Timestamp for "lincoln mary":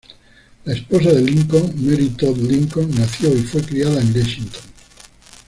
1.21-2.09